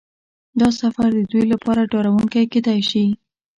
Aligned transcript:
دا 0.59 0.69
سفر 0.81 1.09
د 1.17 1.21
دوی 1.31 1.45
لپاره 1.53 1.89
ډارونکی 1.91 2.43
کیدای 2.53 2.79
شي 2.89 3.05